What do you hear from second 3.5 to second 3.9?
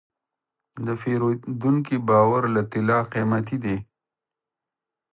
دی.